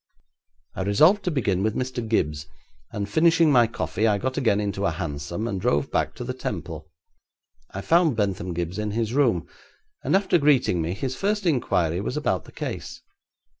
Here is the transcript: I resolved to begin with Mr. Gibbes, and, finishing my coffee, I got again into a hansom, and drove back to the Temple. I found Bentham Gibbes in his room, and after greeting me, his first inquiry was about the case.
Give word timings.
I 0.73 0.81
resolved 0.81 1.21
to 1.25 1.29
begin 1.29 1.61
with 1.61 1.75
Mr. 1.75 2.01
Gibbes, 2.01 2.47
and, 2.91 3.07
finishing 3.07 3.51
my 3.51 3.67
coffee, 3.67 4.07
I 4.07 4.17
got 4.17 4.35
again 4.35 4.59
into 4.59 4.87
a 4.87 4.89
hansom, 4.89 5.47
and 5.47 5.61
drove 5.61 5.91
back 5.91 6.15
to 6.15 6.23
the 6.23 6.33
Temple. 6.33 6.89
I 7.75 7.81
found 7.81 8.17
Bentham 8.17 8.55
Gibbes 8.55 8.79
in 8.79 8.89
his 8.93 9.13
room, 9.13 9.47
and 10.03 10.15
after 10.15 10.39
greeting 10.39 10.81
me, 10.81 10.95
his 10.95 11.15
first 11.15 11.45
inquiry 11.45 12.01
was 12.01 12.17
about 12.17 12.45
the 12.45 12.51
case. 12.51 13.03